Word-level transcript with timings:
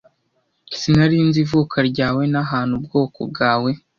sinari 0.77 1.17
nzi 1.27 1.39
ivuka 1.45 1.77
ryawe 1.89 2.23
n'ahantu 2.33 2.73
ubwoko 2.79 3.19
bwawe 3.31 3.71